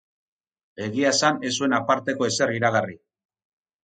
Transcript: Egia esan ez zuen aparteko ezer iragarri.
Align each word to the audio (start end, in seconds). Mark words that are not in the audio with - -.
Egia 0.85 1.11
esan 1.17 1.37
ez 1.49 1.51
zuen 1.61 1.75
aparteko 1.79 2.31
ezer 2.31 2.55
iragarri. 2.61 2.97